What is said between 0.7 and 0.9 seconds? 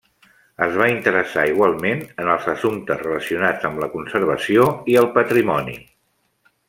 va